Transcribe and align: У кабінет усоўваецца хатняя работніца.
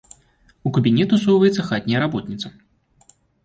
У 0.69 0.71
кабінет 0.77 1.13
усоўваецца 1.19 1.67
хатняя 1.69 2.03
работніца. 2.07 2.47